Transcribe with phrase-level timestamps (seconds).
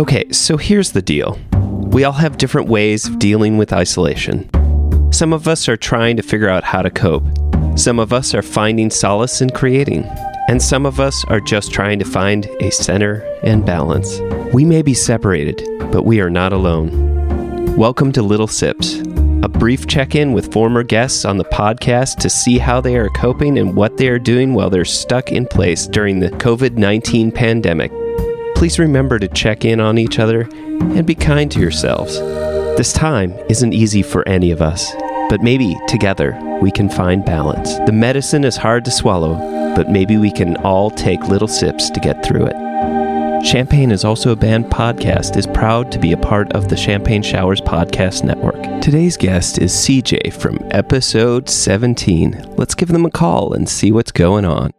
[0.00, 1.38] Okay, so here's the deal
[1.92, 4.48] we all have different ways of dealing with isolation.
[5.12, 7.26] Some of us are trying to figure out how to cope,
[7.76, 10.04] some of us are finding solace in creating,
[10.48, 14.20] and some of us are just trying to find a center and balance.
[14.54, 17.76] We may be separated, but we are not alone.
[17.76, 19.00] Welcome to Little Sips,
[19.42, 23.10] a brief check in with former guests on the podcast to see how they are
[23.10, 27.30] coping and what they are doing while they're stuck in place during the COVID 19
[27.32, 27.92] pandemic.
[28.60, 32.18] Please remember to check in on each other and be kind to yourselves.
[32.76, 34.92] This time isn't easy for any of us,
[35.30, 37.78] but maybe together we can find balance.
[37.86, 39.38] The medicine is hard to swallow,
[39.74, 43.46] but maybe we can all take little sips to get through it.
[43.46, 47.22] Champagne is also a band podcast is proud to be a part of the Champagne
[47.22, 48.62] Showers podcast network.
[48.82, 52.56] Today's guest is CJ from episode 17.
[52.58, 54.74] Let's give them a call and see what's going on.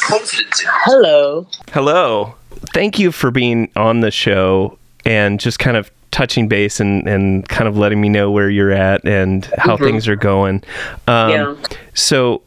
[0.00, 0.68] Confidence in.
[0.84, 1.46] Hello.
[1.72, 2.34] Hello.
[2.72, 7.46] Thank you for being on the show and just kind of touching base and, and
[7.48, 9.84] kind of letting me know where you're at and how Mm-hmm.
[9.84, 10.62] things are going.
[11.06, 11.54] Um, Yeah.
[11.94, 12.42] So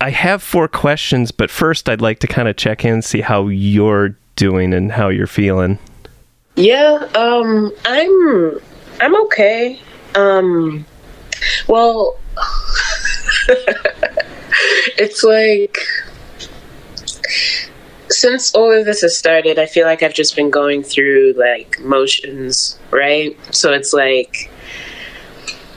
[0.00, 3.48] I have four questions, but first I'd like to kind of check in, see how
[3.48, 5.78] you're doing and how you're feeling.
[6.56, 8.60] Yeah, um I'm
[9.00, 9.78] I'm okay.
[10.14, 10.86] Um
[11.68, 12.16] well
[14.96, 15.78] it's like
[18.18, 21.78] since all of this has started, I feel like I've just been going through like
[21.80, 23.36] motions, right?
[23.54, 24.50] So it's like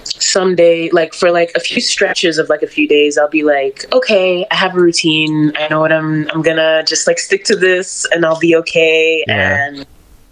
[0.03, 3.85] someday like for like a few stretches of like a few days I'll be like,
[3.93, 5.51] okay, I have a routine.
[5.57, 9.23] I know what I'm I'm gonna just like stick to this and I'll be okay
[9.27, 9.67] Yeah.
[9.67, 9.85] and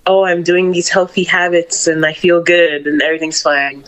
[0.06, 3.84] oh, I'm doing these healthy habits and I feel good and everything's fine.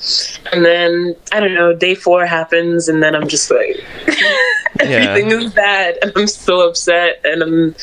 [0.53, 3.83] And then I don't know, day 4 happens and then I'm just like
[4.79, 7.75] everything is bad and I'm so upset and I'm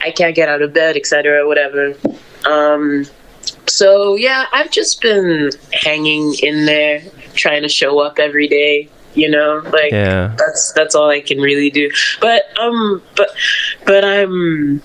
[0.00, 1.46] I can't get out of bed, etc.
[1.46, 1.94] whatever.
[2.46, 3.06] Um
[3.66, 7.02] so yeah, I've just been hanging in there,
[7.34, 8.88] trying to show up every day.
[9.14, 10.34] You know, like Yeah.
[10.38, 11.90] that's that's all I can really do.
[12.20, 13.30] But um, but
[13.84, 14.82] but I'm.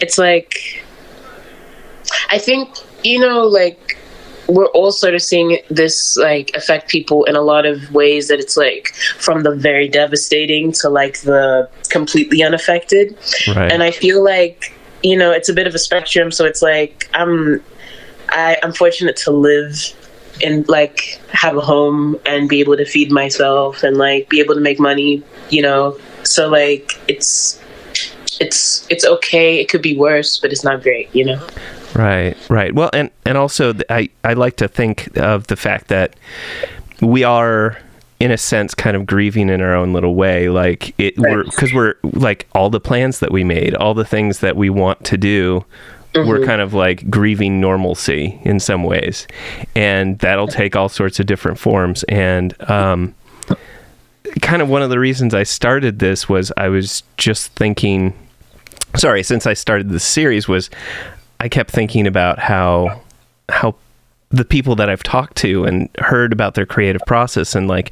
[0.00, 0.84] It's like,
[2.30, 2.68] I think
[3.04, 3.96] you know, like
[4.50, 8.38] we're all sort of seeing this like affect people in a lot of ways that
[8.40, 13.16] it's like from the very devastating to like the completely unaffected
[13.56, 13.70] Right.
[13.72, 14.72] and I feel like
[15.02, 16.30] you know it's a bit of a spectrum.
[16.30, 17.62] So it's like I'm
[18.30, 19.74] I, I'm fortunate to live
[20.44, 24.54] and like have a home and be able to feed myself and like be able
[24.54, 25.22] to make money.
[25.50, 27.60] You know, so like it's
[28.40, 29.58] it's it's okay.
[29.60, 31.08] It could be worse, but it's not great.
[31.14, 31.40] You know.
[31.94, 32.74] Right, right.
[32.74, 36.16] Well, and and also th- I I like to think of the fact that
[37.00, 37.78] we are
[38.20, 40.48] in a sense kind of grieving in our own little way.
[40.48, 44.40] Like it we're because we're like all the plans that we made all the things
[44.40, 45.64] that we want to do
[46.14, 49.28] we're kind of like grieving normalcy in some ways.
[49.76, 52.02] And that'll take all sorts of different forms.
[52.04, 53.14] And um
[54.42, 58.12] kind of one of the reasons I started this was I was just thinking
[58.96, 60.68] sorry since I started this series was
[61.40, 63.00] I kept thinking about how
[63.48, 63.74] how
[64.28, 67.90] the people that I've talked to and heard about their creative process and like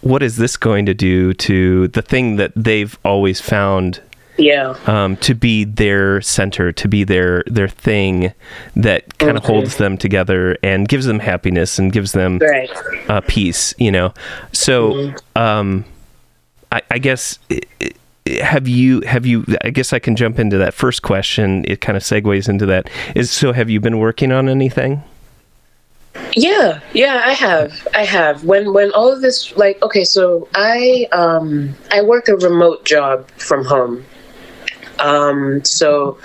[0.00, 4.00] what is this going to do to the thing that they've always found
[4.38, 4.76] Yeah.
[4.86, 8.32] um, to be their center, to be their their thing
[8.76, 9.52] that kind of Okay.
[9.52, 12.70] holds them together and gives them happiness and gives them Right.
[13.10, 14.14] uh, peace, you know.
[14.52, 15.84] So, um,
[16.72, 17.90] I, I guess i- i-
[18.26, 19.44] have you have you?
[19.62, 21.64] I guess I can jump into that first question.
[21.68, 22.88] It kind of segues into that.
[23.14, 23.52] Is so?
[23.52, 25.02] Have you been working on anything?
[26.34, 27.86] Yeah, yeah, I have.
[27.94, 28.44] I have.
[28.44, 33.28] When when all of this like okay, so I um I work a remote job
[33.32, 34.04] from home.
[34.98, 36.18] Um so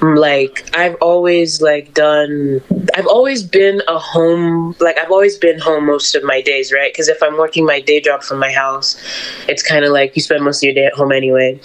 [0.00, 2.60] mm, like I've always like done
[2.94, 6.94] I've always been a home like I've always been home most of my days, right?
[6.94, 8.96] Cuz if I'm working my day job from my house,
[9.48, 11.60] it's kind of like you spend most of your day at home anyway.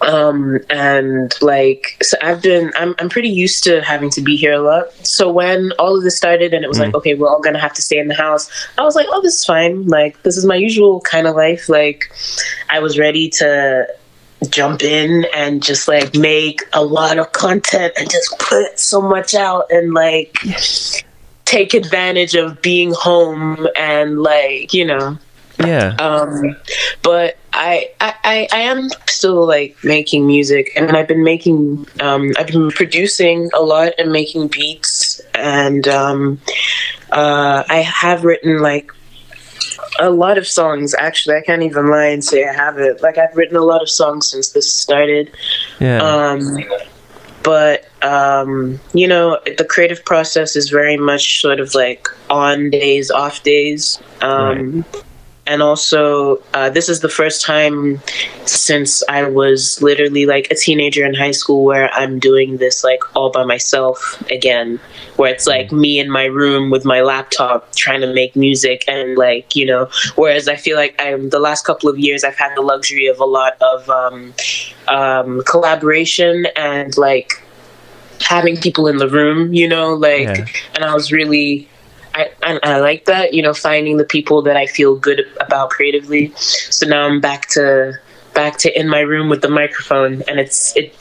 [0.00, 4.52] Um and like so i've been I'm, I'm pretty used to having to be here
[4.52, 4.92] a lot.
[5.06, 7.74] So when all of this started and it was like okay we're all gonna have
[7.74, 9.86] to stay in the house i was like oh this is fine.
[9.86, 11.68] Like this is my usual kind of life.
[11.68, 12.10] Like
[12.70, 13.86] i was ready to
[14.50, 19.34] jump in and just like make a lot of content and just put so much
[19.34, 20.36] out and like
[21.44, 25.18] take advantage of being home and like you know
[25.58, 25.96] Yeah.
[25.98, 26.54] um,
[27.02, 32.32] but I, I, I, I am still like making music, and I've been making, um,
[32.36, 36.38] I've been producing a lot and making beats, and um,
[37.10, 38.92] uh, I have written like
[39.98, 41.36] a lot of songs actually.
[41.36, 43.90] I can't even lie and say I have it Like I've written a lot of
[43.90, 45.30] songs since this started.
[45.80, 46.02] Yeah.
[46.02, 46.58] Um,
[47.42, 53.10] but um, you know, the creative process is very much sort of like on days,
[53.10, 54.00] off days.
[54.20, 54.84] Um,
[55.46, 58.00] And also, uh, this is the first time
[58.46, 63.00] since I was literally like a teenager in high school where I'm doing this like
[63.14, 64.80] all by myself again,
[65.16, 69.16] where it's like me in my room with my laptop trying to make music and
[69.16, 72.54] like, you know, whereas I feel like I'm the last couple of years I've had
[72.56, 74.34] the luxury of a lot of um,
[74.88, 77.42] um, collaboration and like
[78.20, 80.46] having people in the room, you know, like, Yeah.
[80.74, 81.68] and I was really,
[82.16, 85.70] I, I, I like that, you know, finding the people that I feel good about
[85.70, 86.32] creatively.
[86.36, 87.94] So now I'm back to,
[88.34, 90.94] back to in my room with the microphone and it's, it,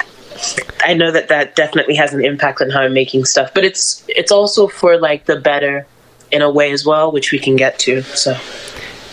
[0.81, 4.03] I know that that definitely has an impact on how I'm making stuff, but it's,
[4.09, 5.88] it's also for like the better
[6.31, 8.01] in a way as well, which we can get to.
[8.03, 8.38] So,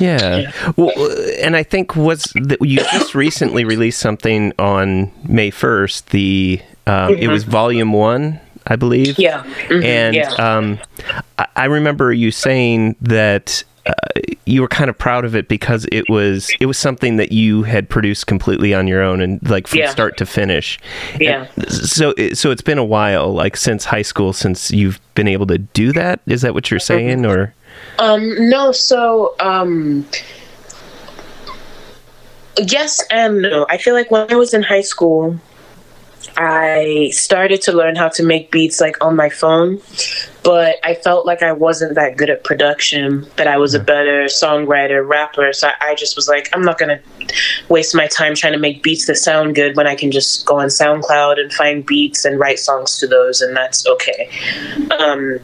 [0.03, 0.73] Yeah.
[0.77, 6.07] Well, uh, and I think was that you just recently released something on May 1st.
[6.07, 9.19] The um, it was volume 1, I believe.
[9.19, 9.43] yeah.
[9.69, 10.31] Mhm, And yeah.
[10.35, 10.79] um,
[11.39, 13.93] I, I remember you saying that uh,
[14.47, 17.65] you were kind of proud of it because it was it was something that you
[17.65, 19.91] had produced completely on your own and like from Yeah.
[19.91, 20.79] start to finish.
[21.19, 21.47] Yeah.
[21.57, 25.27] And so it, so it's been a while, like since high school, since you've been
[25.27, 26.21] able to do that.
[26.27, 27.53] Is that what you're saying, or?
[27.99, 30.07] Um, no, so um
[32.59, 33.67] yes and no.
[33.69, 35.39] I feel like when I was in high school,
[36.37, 39.81] I started to learn how to make beats like on my phone,
[40.43, 44.25] but I felt like I wasn't that good at production, that I was a better
[44.25, 45.53] songwriter, rapper.
[45.53, 47.01] So I, I just was like, I'm not gonna
[47.69, 50.59] waste my time trying to make beats that sound good when I can just go
[50.59, 54.31] on SoundCloud and find beats and write songs to those, and that's okay.
[54.99, 55.39] Um,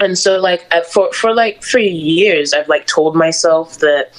[0.00, 4.10] and so like uh, for for like for years i've like told myself that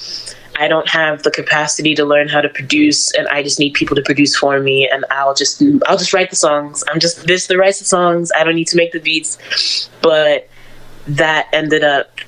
[0.56, 3.96] i don't have the capacity to learn how to produce and i just need people
[3.96, 6.84] to produce for me and i'll just i'll just write the songs.
[6.88, 8.30] I'm just this the writes the songs.
[8.36, 9.90] I don't need to make the beats.
[10.02, 10.48] But
[11.06, 12.18] that ended up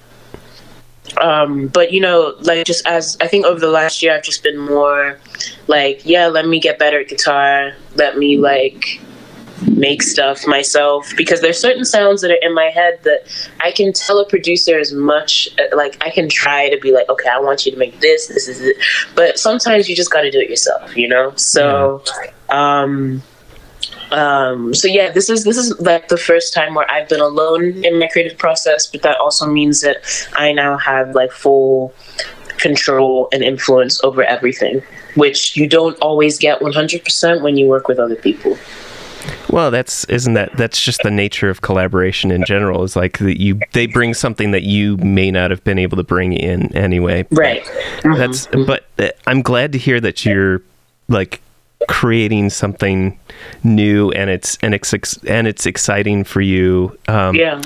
[1.20, 4.43] um but you know like just as i think over the last year i've just
[4.43, 5.19] been more
[5.67, 7.72] like yeah let me get better at guitar.
[7.94, 9.00] Let me like
[9.62, 13.26] make stuff myself because there's certain sounds that are in my head that
[13.61, 17.08] I can tell a producer as much uh, like I can try to be like
[17.08, 18.76] okay I want you to make this this is it
[19.14, 21.35] but sometimes you just got to do it yourself you know?
[21.37, 22.03] So
[22.49, 23.23] um
[24.12, 27.85] um so yeah this is this is like the first time where I've been alone
[27.85, 29.97] in my creative process but that also means that
[30.35, 31.93] I now have like full
[32.58, 34.82] control and influence over everything
[35.14, 38.56] which you don't always get 100% when you work with other people
[39.51, 42.83] Well, that's isn't that that's just the nature of collaboration in general.
[42.83, 46.03] Is like that you they bring something that you may not have been able to
[46.03, 47.27] bring in anyway.
[47.31, 47.67] right
[48.03, 50.63] That's but uh, I'm glad to hear that you're
[51.09, 51.41] like
[51.89, 53.19] creating something
[53.63, 54.93] new and it's and it's
[55.25, 56.99] and it's exciting for you.
[57.09, 57.61] Um, yeah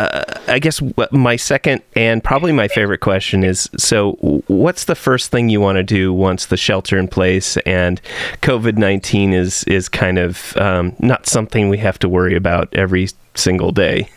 [0.00, 0.80] I guess
[1.10, 4.12] my second and probably my favorite question is so
[4.46, 8.00] what's the first thing you want to do once the shelter in place and
[8.42, 13.72] COVID-19 is is kind of um, not something we have to worry about every single
[13.72, 14.08] day.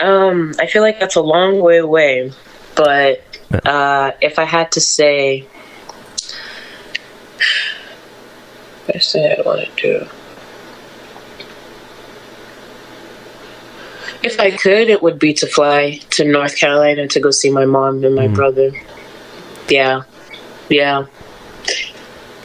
[0.00, 2.32] Um, I feel like that's a long way away,
[2.74, 3.22] but
[3.64, 5.46] uh, if I had to say,
[7.38, 10.06] if I say I want to do,
[14.24, 17.64] if I could, it would be to fly to North Carolina to go see my
[17.64, 18.72] mom and my brother.
[19.68, 20.02] Yeah,
[20.68, 21.06] yeah,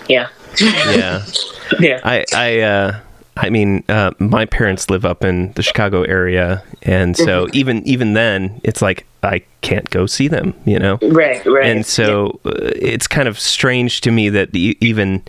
[0.07, 0.29] yeah,
[0.59, 1.25] Yeah.
[1.79, 1.99] yeah.
[2.03, 2.99] I I uh
[3.39, 8.13] I mean, uh, my parents live up in the Chicago area, and so even even
[8.13, 10.97] then, it's like I can't go see them, you know.
[11.01, 11.65] Right, right.
[11.65, 15.23] And so uh, it's kind of strange to me that e- even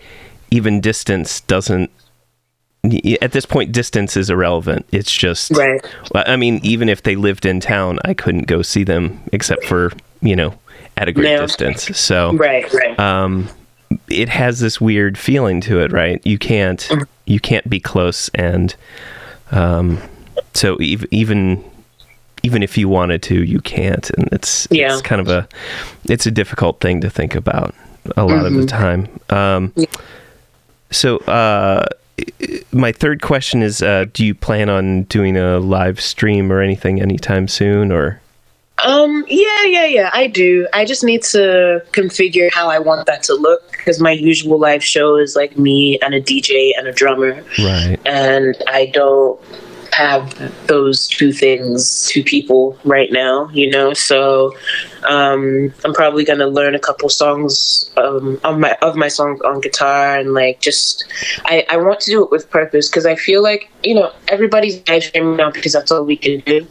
[0.51, 1.91] even distance doesn't.
[3.21, 4.85] At this point, distance is irrelevant.
[4.93, 5.81] It's just right.
[6.15, 9.91] i mean, even if they lived in town, I couldn't go see them except for
[10.21, 10.53] you know
[10.95, 11.41] at a great Yeah.
[11.41, 11.97] distance.
[11.97, 12.97] So right, right.
[12.99, 13.49] um,
[14.07, 16.21] it has this weird feeling to it, right?
[16.25, 17.05] You can't Mm.
[17.25, 18.73] you can't be close, and
[19.51, 20.01] um,
[20.53, 21.61] so ev- even
[22.43, 24.93] even if you wanted to, you can't, and it's Yeah.
[24.93, 25.47] it's kind of a
[26.05, 27.75] it's a difficult thing to think about
[28.15, 29.07] a lot of the time.
[29.29, 29.73] Um,
[30.91, 31.17] so.
[31.27, 31.85] Uh,
[32.71, 37.01] my third question is: uh, Do you plan on doing a live stream or anything
[37.01, 37.91] anytime soon?
[37.91, 38.21] Or
[38.83, 40.67] Um, yeah, yeah, yeah, I do.
[40.73, 44.83] I just need to configure how I want that to look because my usual live
[44.83, 47.97] show is like me and a DJ and a drummer, right?
[48.05, 49.39] and I don't
[49.99, 53.93] have those two things to people right now, you know.
[53.93, 54.55] So
[55.07, 59.59] um, I'm probably gonna learn a couple songs um, of my of my songs on
[59.59, 61.05] guitar and like just
[61.45, 64.79] I, I want to do it with purpose because I feel like you know everybody's
[64.79, 66.65] dreaming now because that's all we can do,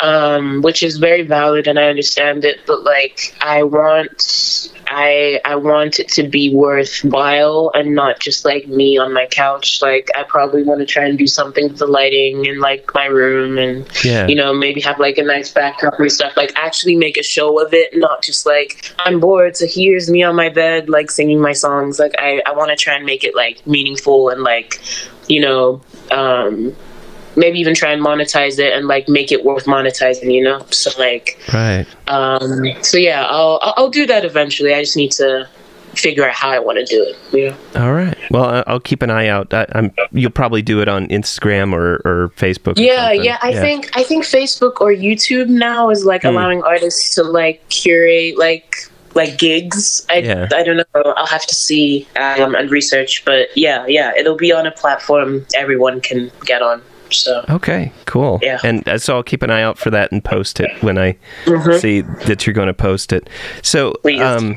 [0.00, 2.60] um, which is very valid and I understand it.
[2.66, 8.66] But like I want I I want it to be worthwhile and not just like
[8.68, 9.80] me on my couch.
[9.80, 13.06] Like I probably want to try and do something with the lighting in like my
[13.06, 14.26] room and Yeah.
[14.26, 16.36] you know maybe have like a nice backdrop and stuff.
[16.36, 20.22] Like actually make a show of it, not just like I'm bored, so here's me
[20.22, 21.98] on my bed like singing my songs.
[21.98, 24.80] Like I I want to try and make it like meaningful and like
[25.28, 25.80] you know
[26.10, 26.74] um
[27.36, 30.90] maybe even try and monetize it and like make it worth monetizing you know so
[30.98, 31.86] like Right.
[32.08, 34.74] um, so yeah, I'll I'll do that eventually.
[34.74, 35.48] I just need to
[35.94, 37.16] figure out how I want to do it.
[37.32, 37.80] Yeah.
[37.82, 38.16] All right.
[38.30, 39.52] Well, I'll keep an eye out.
[39.52, 39.92] I, I'm.
[40.12, 42.78] You'll probably do it on Instagram or, or Facebook.
[42.78, 43.24] or Yeah, something.
[43.24, 43.38] yeah.
[43.42, 46.28] I think I think Facebook or YouTube now is like Hmm.
[46.28, 48.74] allowing artists to like curate like
[49.14, 50.06] like gigs.
[50.08, 50.48] I Yeah.
[50.54, 50.84] I don't know.
[50.94, 53.22] I'll have to see um, and research.
[53.26, 56.80] But yeah, yeah, it'll be on a platform everyone can get on.
[57.12, 58.38] So Okay, cool.
[58.42, 58.58] Yeah.
[58.64, 61.16] And uh, so I'll keep an eye out for that and post it when I
[61.44, 61.80] Mhm.
[61.80, 63.28] see that you're going to post it.
[63.62, 64.20] So, Please.
[64.20, 64.56] um,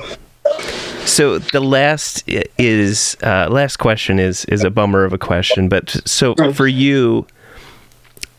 [1.06, 2.24] so the last
[2.58, 6.56] is uh, last question is is a bummer of a question, but so Mm.
[6.56, 7.26] for you,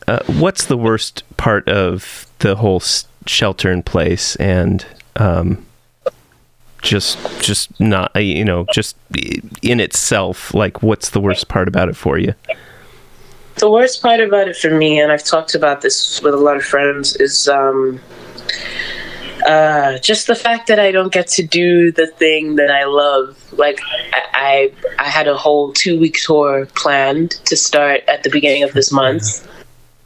[0.07, 4.85] uh, what's the worst part of the whole s- shelter in place and
[5.17, 5.65] um,
[6.81, 8.95] just just not uh, you know just
[9.61, 12.33] in itself like what's the worst part about it for you?
[13.59, 16.57] The worst part about it for me, and I've talked about this with a lot
[16.57, 17.99] of friends, is um,
[19.47, 23.35] uh, just the fact that I don't get to do the thing that I love.
[23.53, 23.79] Like
[24.13, 28.61] I, I, I had a whole two week tour planned to start at the beginning
[28.61, 29.47] of this month.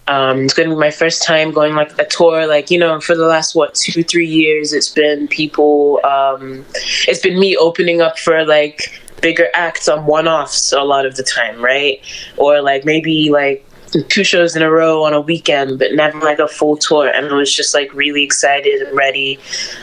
[0.07, 2.47] Um, it's going to be my first time going like a tour.
[2.47, 5.99] Like you know, for the last what two, three years, it's been people.
[6.05, 6.65] Um,
[7.07, 11.23] it's been me opening up for like bigger acts on one-offs a lot of the
[11.23, 11.99] time, right?
[12.37, 13.65] Or like maybe like
[14.09, 17.07] two shows in a row on a weekend, but never like a full tour.
[17.07, 19.39] And I was just like really excited and ready.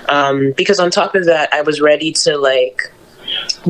[0.09, 2.93] Um, because on top of that, I was ready to like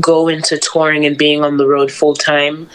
[0.01, 2.69] go into touring and being on the road full time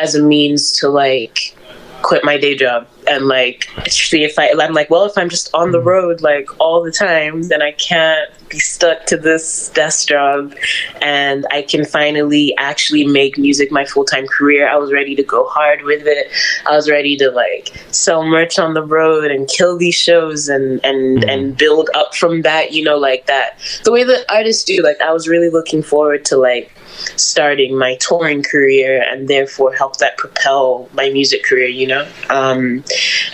[0.00, 1.54] as a means to like
[2.02, 5.52] quit my day job and like see if I I'm like well if I'm just
[5.54, 10.08] on the road like all the time then I can't be stuck to this desk
[10.08, 10.54] job.
[11.00, 14.68] And I can finally actually make music my full-time career.
[14.68, 16.30] I was ready to go hard with it.
[16.66, 20.84] I was ready to like sell merch on the road and kill these shows and
[20.84, 23.58] and and build up from that you know like that.
[23.84, 26.72] The way that artists do like I was really looking forward to like
[27.16, 32.06] starting my touring career and therefore help that propel my music career you know?
[32.28, 32.84] Um,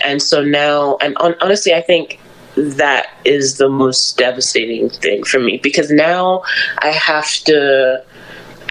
[0.03, 2.19] and so now and on, honestly i think
[2.55, 6.41] that is the most devastating thing for me because now
[6.79, 8.03] i have to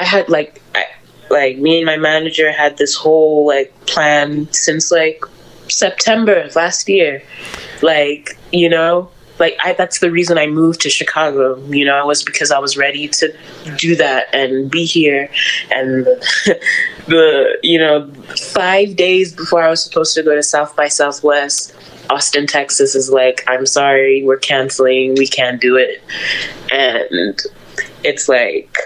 [0.00, 0.84] i had like I,
[1.30, 5.22] like me and my manager had this whole like plan since like
[5.68, 7.22] september last year.
[7.82, 11.56] Like you know like I, that's the reason I moved to Chicago.
[11.66, 13.34] You know, it was because I was ready to
[13.76, 15.30] do that and be here.
[15.70, 16.04] And
[17.06, 18.10] the you know
[18.52, 21.74] five days before I was supposed to go to South by Southwest,
[22.10, 25.14] Austin, Texas is like, I'm sorry, we're canceling.
[25.14, 26.02] We can't do it.
[26.72, 27.40] And
[28.04, 28.76] it's like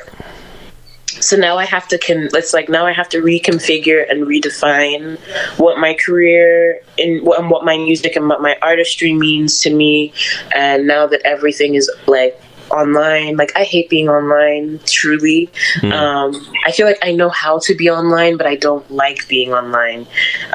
[1.21, 2.29] so now I have to con.
[2.33, 5.19] It's like now I have to reconfigure and redefine
[5.59, 10.13] what my career what, and what my music and what my artistry means to me.
[10.55, 14.81] And now that everything is like online, like I hate being online.
[14.87, 15.51] Truly,
[15.83, 16.35] um,
[16.67, 20.07] I feel like I know how to be online, but I don't like being online.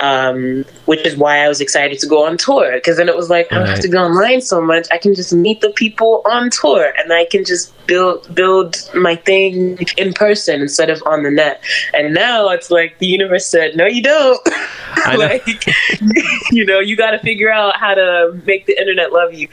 [0.01, 3.29] Um, which is why I was excited to go on tour because then it was
[3.29, 4.87] like I don't have to be online so much.
[4.91, 9.15] I can just meet the people on tour, and I can just build build my
[9.15, 11.63] thing in person instead of on the net.
[11.93, 14.41] And now it's like the universe said, "No, you don't."
[14.97, 15.25] I know.
[15.25, 15.65] like,
[16.51, 19.49] you know, you got to figure out how to make the internet love you.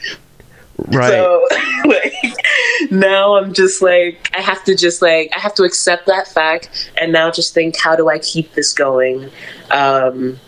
[0.89, 1.11] Right.
[1.11, 1.47] So
[1.85, 6.29] like now I'm just like I have to just like I have to accept that
[6.29, 9.31] fact and now just think how do I keep this going?
[9.71, 10.39] Um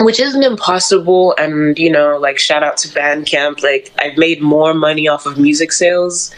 [0.00, 4.72] which isn't impossible and you know like shout out to bandcamp like i've made more
[4.72, 6.32] money off of music sales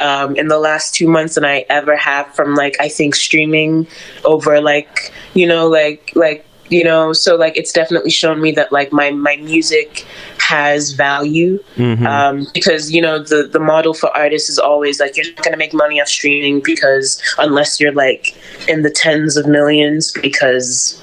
[0.00, 3.86] um, in the last two months than i ever have from like i think streaming
[4.24, 8.70] over like you know like like you know so like it's definitely shown me that
[8.70, 10.06] like my my music
[10.50, 12.06] has value Mhm.
[12.14, 15.52] um, because you know the the model for artists is always like you're not going
[15.58, 18.24] to make money off streaming because unless you're like
[18.72, 21.00] in the tens of millions because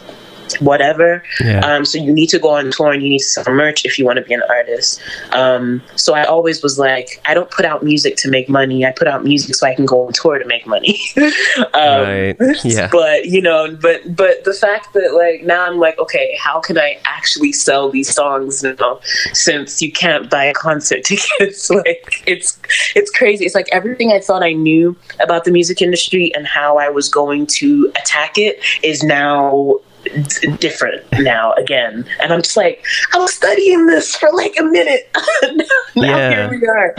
[0.55, 1.23] whatever.
[1.39, 1.59] Yeah.
[1.59, 3.97] Um, so you need to go on tour and you need to sell merch if
[3.97, 5.01] you want to be an artist.
[5.31, 8.85] Um, so I always was like, I don't put out music to make money.
[8.85, 10.99] I put out music so I can go on tour to make money.
[11.73, 12.35] um, Right.
[12.63, 12.89] Yeah.
[12.91, 16.77] But you know, but but the fact that like now I'm like, okay, how can
[16.77, 18.99] I actually sell these songs now?
[19.33, 22.59] Since you can't buy a concert tickets, like it's
[22.95, 23.45] it's crazy.
[23.45, 27.09] It's like everything I thought I knew about the music industry and how I was
[27.09, 32.05] going to attack it is now d- different now again.
[32.21, 32.83] And i'm just like
[33.13, 35.09] i was studying this for like a minute.
[35.95, 36.49] Now Yeah.
[36.49, 36.95] here we are.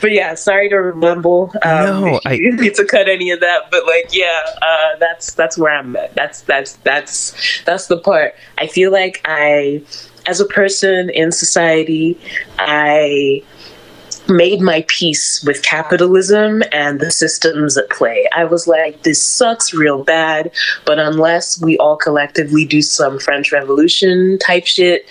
[0.00, 3.86] But yeah sorry to remember um, No, I- need to cut any of that but
[3.86, 6.14] like yeah uh, that's that's where i'm at.
[6.14, 7.34] That's that's that's
[7.64, 8.34] that's the part.
[8.58, 9.82] I feel like i
[10.26, 12.18] as a person in society
[12.58, 13.42] i
[14.28, 18.28] made my peace with capitalism and the systems at play.
[18.34, 20.50] I was like, this sucks real bad,
[20.84, 25.06] but unless we all collectively do some French Revolution type shit,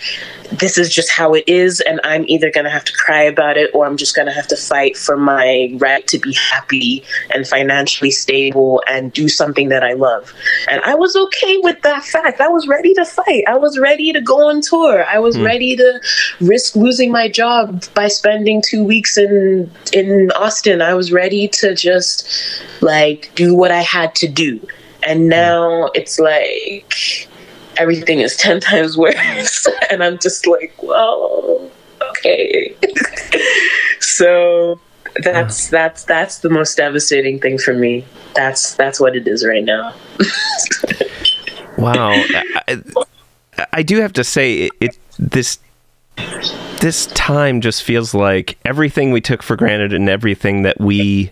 [0.59, 3.71] this is just how it is, and I'm either gonna have to cry about it
[3.73, 8.11] or I'm just gonna have to fight for my right to be happy and financially
[8.11, 10.33] stable and do something that I love.
[10.69, 12.39] And I was okay with that fact.
[12.39, 13.43] I was ready to fight.
[13.47, 15.05] I was ready to go on tour.
[15.05, 15.43] I was hmm.
[15.43, 15.99] ready to
[16.39, 20.81] risk losing my job by spending two weeks in in Austin.
[20.81, 22.29] I was ready to just
[22.81, 24.65] like do what I had to do.
[25.05, 25.29] And hmm.
[25.29, 27.27] now it's like
[27.77, 29.67] everything is 10 times worse.
[29.89, 31.69] and I'm just like, well,
[32.09, 32.75] okay.
[33.99, 34.79] so
[35.17, 38.03] that's that's that's the most devastating thing for me.
[38.35, 39.93] That's that's what it is right now.
[41.77, 42.11] Wow.
[42.67, 42.81] I,
[43.71, 45.59] I do have to say it, it this
[46.81, 51.31] this time just feels like everything we took for granted and everything that we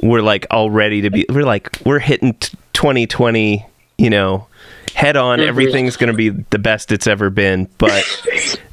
[0.00, 3.66] were like all ready to be we're like we're hitting t- 2020,
[3.96, 4.46] you know,
[4.96, 5.46] head on Mhm.
[5.48, 8.02] everything's going to be the best it's ever been, but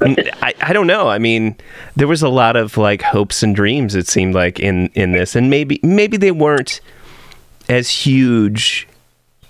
[0.42, 1.08] I, I don't know.
[1.08, 1.54] I mean,
[1.96, 5.36] there was a lot of like hopes and dreams it seemed like in in this
[5.36, 6.80] and maybe maybe they weren't
[7.68, 8.88] as huge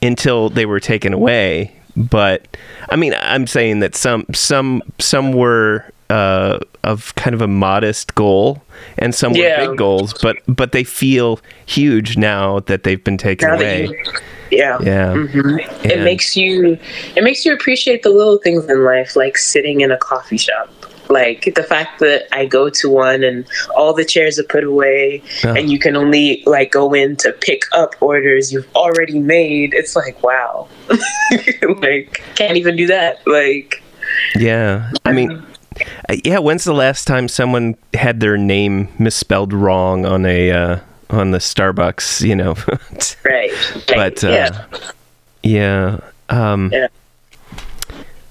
[0.02, 1.72] until they were taken away.
[1.96, 2.56] But
[2.90, 8.14] I mean, I'm saying that some some some were uh, of kind of a modest
[8.16, 8.62] goal,
[8.98, 9.62] and some Yeah.
[9.62, 10.12] were big goals.
[10.20, 13.84] But but they feel huge now that they've been taken Now away.
[13.86, 14.04] you-
[14.54, 14.78] yeah.
[14.82, 16.78] yeah, hmm It makes you
[17.16, 20.70] it makes you appreciate the little things in life, like sitting in a coffee shop.
[21.10, 23.44] Like the fact that I go to one and
[23.76, 25.52] all the chairs are put away Oh.
[25.52, 29.74] and you can only like go in to pick up orders you've already made.
[29.74, 30.66] It's like wow.
[31.78, 33.20] like can't even do that.
[33.26, 33.82] Like
[34.36, 34.90] yeah.
[35.04, 35.30] I mean.
[36.08, 40.78] uh, Yeah, when's the last time someone had their name misspelled wrong on a uh,
[41.10, 42.26] on the Starbucks?
[42.26, 42.54] You know,
[43.24, 43.52] right.
[43.88, 44.64] but uh, yeah.
[45.42, 46.88] yeah, um, Yeah.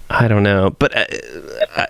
[0.09, 1.05] I don't know, but uh,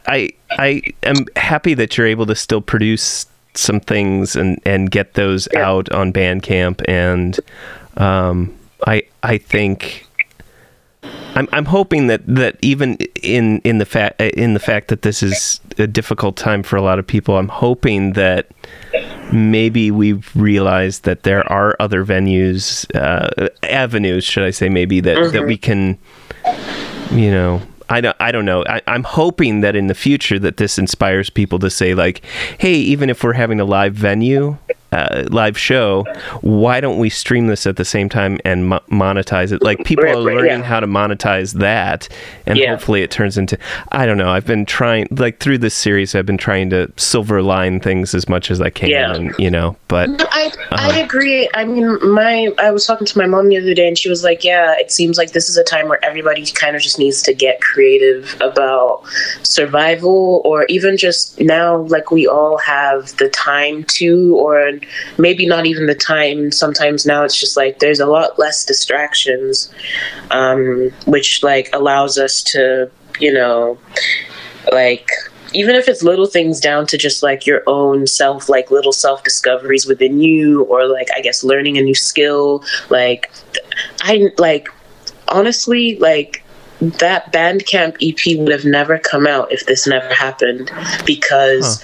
[0.07, 5.15] I I am happy that you're able to still produce some things and and get
[5.15, 5.67] those Yeah.
[5.69, 7.39] out on Bandcamp, and
[7.97, 8.53] um,
[8.87, 10.07] I I think.
[11.35, 15.21] I'm I'm hoping that, that even in in the fact in the fact that this
[15.21, 18.47] is a difficult time for a lot of people, I'm hoping that
[19.33, 25.31] maybe we've realized that there are other venues, uh, avenues, should I say, maybe that,
[25.33, 25.97] that we can,
[27.11, 28.63] you know, I don't, I don't know.
[28.67, 32.23] I, I'm hoping that in the future that this inspires people to say like,
[32.57, 34.57] hey, even if we're having a live venue,
[34.93, 36.03] uh, live show,
[36.41, 39.61] why don't we stream this at the same time and mo- monetize it?
[39.63, 40.63] Like people Right, are right, learning yeah.
[40.63, 42.07] how to monetize that,
[42.45, 42.69] and Yeah.
[42.71, 43.57] hopefully it turns into.
[43.91, 44.29] I don't know.
[44.29, 48.29] I've been trying, like through this series, I've been trying to silver line things as
[48.29, 49.13] much as I can, Yeah.
[49.15, 50.89] and you know, but No, I Uh-huh.
[50.91, 51.49] I agree.
[51.53, 54.23] I mean, my I was talking to my mom the other day, and she was
[54.23, 57.21] like, "Yeah, it seems like this is a time where everybody kind of just needs
[57.23, 59.01] to get creative about
[59.43, 64.71] survival, or even just now, like we all have the time to, or
[65.17, 66.51] maybe not even the time.
[66.51, 69.73] Sometimes now it's just like there's a lot less distractions,
[70.31, 73.77] um, which like allows us to, you know,
[74.71, 75.09] like
[75.53, 79.23] even if it's little things down to just like your own self like little self
[79.23, 83.31] discoveries within you or like i guess learning a new skill like
[84.01, 84.67] i like
[85.27, 86.43] honestly like
[86.79, 90.71] that bandcamp ep would have never come out if this never happened
[91.05, 91.83] because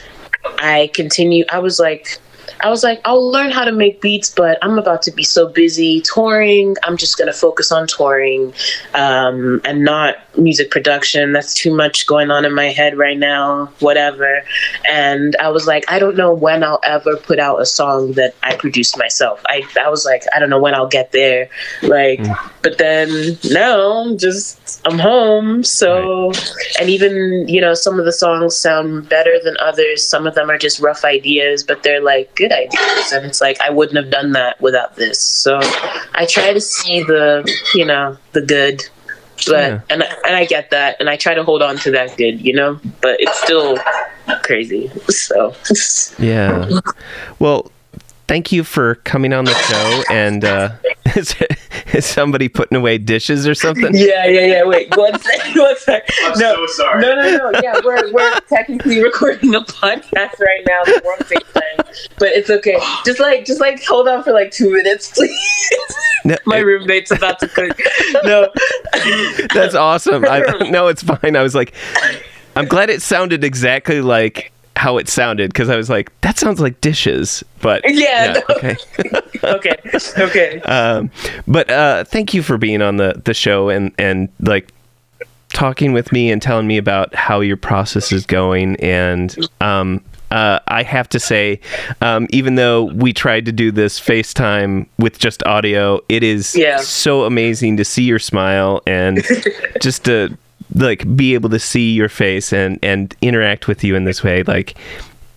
[0.59, 2.19] i continue i was like
[2.61, 5.47] I was like, I'll learn how to make beats, but I'm about to be so
[5.47, 6.75] busy touring.
[6.83, 8.53] I'm just gonna focus on touring
[8.93, 11.33] um, and not music production.
[11.33, 13.67] That's too much going on in my head right now.
[13.79, 14.43] Whatever.
[14.89, 18.35] And I was like, I don't know when I'll ever put out a song that
[18.43, 19.41] I produced myself.
[19.47, 21.49] I I was like, I don't know when I'll get there.
[21.81, 22.51] Like, mm.
[22.61, 25.63] but then now I'm just I'm home.
[25.63, 26.75] So, right.
[26.79, 30.05] and even you know some of the songs sound better than others.
[30.05, 33.11] Some of them are just rough ideas, but they're like good ideas.
[33.11, 35.19] And it's like I wouldn't have done that without this.
[35.19, 35.59] So,
[36.13, 38.83] I try to see the you know the good
[39.45, 39.81] but yeah.
[39.89, 42.53] and and I get that, and I try to hold on to that good, you
[42.53, 42.79] know.
[43.01, 43.77] But it's still
[44.43, 44.91] crazy.
[45.09, 45.55] So
[46.19, 46.79] yeah.
[47.39, 47.71] Well,
[48.27, 50.03] thank you for coming on the show.
[50.13, 50.71] And uh,
[51.15, 51.35] is,
[51.93, 53.91] is somebody putting away dishes or something?
[53.93, 54.63] Yeah, yeah, yeah.
[54.63, 56.15] Wait, one second, one second.
[56.25, 57.01] I'm no, so sorry.
[57.01, 57.59] No, no, no.
[57.63, 60.83] Yeah, we're we're technically recording a podcast right now.
[61.03, 61.19] We're on
[62.17, 62.77] but it's okay.
[63.05, 65.33] Just like just like hold on for like two minutes, please.
[66.25, 67.79] No, My roommate's about to cook.
[68.23, 68.49] No,
[69.53, 70.25] that's awesome.
[70.25, 71.35] I no, it's fine.
[71.35, 71.73] I was like,
[72.55, 76.61] I'm glad it sounded exactly like how it sounded because I was like, that sounds
[76.61, 77.43] like dishes.
[77.61, 78.75] But yeah, yeah okay,
[79.43, 79.75] okay,
[80.17, 80.61] okay.
[80.61, 81.11] Um,
[81.45, 84.71] but uh, thank you for being on the the show and and like
[85.49, 90.59] talking with me and telling me about how your process is going and um, uh,
[90.67, 91.59] I have to say,
[92.01, 96.77] um, even though we tried to do this FaceTime with just audio, it is yeah.
[96.77, 99.25] so amazing to see your smile and
[99.81, 100.37] just to
[100.75, 104.43] like be able to see your face and and interact with you in this way
[104.43, 104.77] like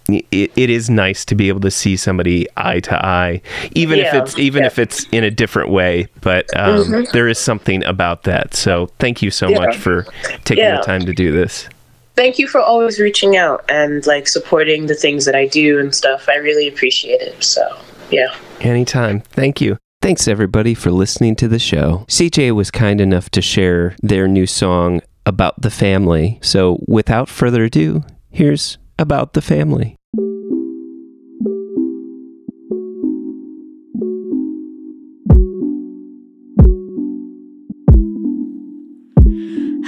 [0.08, 3.40] it, it is nice to be able to see somebody eye to eye
[3.74, 4.66] even yeah, if it's even yeah.
[4.66, 7.12] if it's in a different way but um, mm-hmm.
[7.12, 8.54] there is something about that.
[8.54, 9.58] So thank you so yeah.
[9.58, 10.06] much for
[10.44, 11.68] taking the time to do this.
[12.14, 15.94] Thank you for always reaching out and like supporting the things that i do and
[15.94, 16.28] stuff.
[16.28, 17.42] I really appreciate it.
[17.42, 17.78] So
[18.10, 18.34] yeah.
[18.60, 19.20] Anytime.
[19.20, 19.78] Thank you.
[20.02, 22.04] Thanks everybody for listening to the show.
[22.08, 26.38] CJ was kind enough to share their new song about the family.
[26.42, 29.96] So, without further ado, here's About the Family.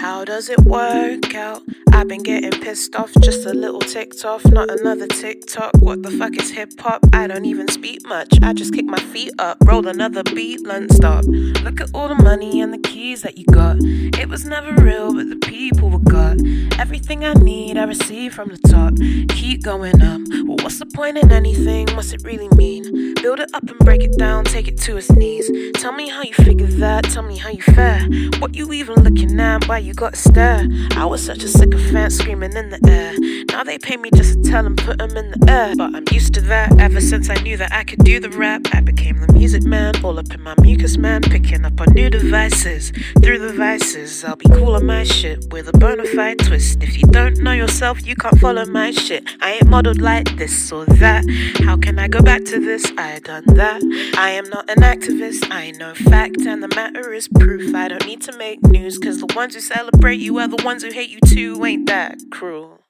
[0.04, 1.62] How does it work out?
[1.90, 5.72] I've been getting pissed off, just a little ticked off, not another TikTok.
[5.78, 7.00] What the fuck is hip hop?
[7.14, 8.28] I don't even speak much.
[8.42, 11.24] I just kick my feet up, roll another beat, learn stop.
[11.24, 13.78] Look at all the money and the keys that you got.
[13.80, 16.36] It was never real, but the people were got.
[16.78, 18.98] Everything I need, I receive from the top.
[19.34, 20.20] Keep going up.
[20.44, 21.86] Well, what's the point in anything?
[21.96, 22.83] What's it really mean?
[23.24, 25.50] Build it up and break it down, take it to its knees.
[25.80, 28.06] Tell me how you figure that, tell me how you fare.
[28.38, 30.68] What you even looking at, why you gotta stare.
[30.90, 33.14] I was such a sycophant screaming in the air.
[33.46, 35.74] Now they pay me just to tell them, put them in the air.
[35.74, 38.66] But I'm used to that ever since I knew that I could do the rap.
[38.74, 42.10] I became the music man, all up in my mucus man, picking up on new
[42.10, 42.92] devices.
[43.22, 46.82] Through the vices, I'll be cool on my shit with a bona fide twist.
[46.82, 49.24] If you don't know yourself, you can't follow my shit.
[49.40, 51.24] I ain't modeled like this or that.
[51.64, 52.84] How can I go back to this?
[52.98, 53.82] I done that.
[54.16, 57.74] I am not an activist, I know fact, and the matter is proof.
[57.74, 60.82] I don't need to make news, cause the ones who celebrate you are the ones
[60.82, 61.64] who hate you too.
[61.64, 62.80] Ain't that cruel?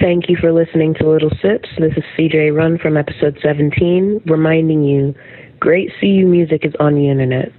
[0.00, 1.68] Thank you for listening to Little Sips.
[1.78, 5.14] This is CJ Run from episode 17, reminding you
[5.58, 7.52] great CU music is on the internet.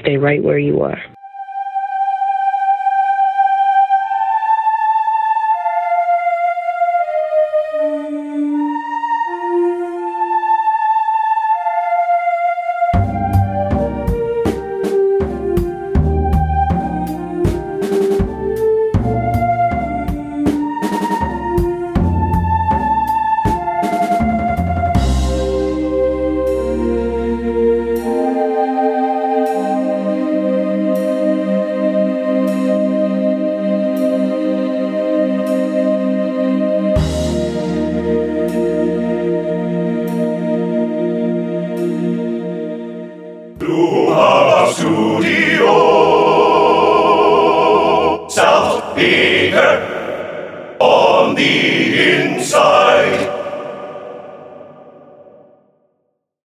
[0.00, 0.98] Stay right where you are.